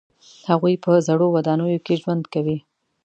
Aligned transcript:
هغوی 0.49 0.75
په 0.83 0.91
زړو 1.07 1.25
ودانیو 1.35 1.83
کې 1.85 1.99
ژوند 2.01 2.23
کوي. 2.33 2.57